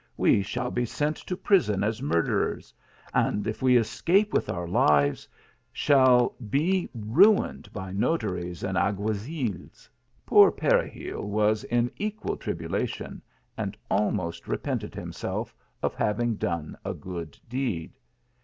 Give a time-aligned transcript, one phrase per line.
[0.17, 2.73] We shall be sent to prison as murderers;
[3.13, 5.27] and if we escape with our lives,
[5.71, 9.87] shall be ruined by notaries and alguazils."
[10.25, 13.21] Poor Peregil was in equal tribulation,
[13.55, 15.53] and almost repented himself
[15.83, 17.93] of having done a good deed.